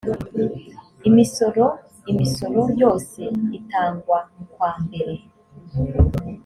imisoro 1.09 1.65
imisoro 2.11 2.61
yose 2.81 3.21
itangwa 3.57 4.17
mukwambere. 4.35 5.13